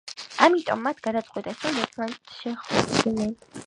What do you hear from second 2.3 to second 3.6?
შეხვდნენ.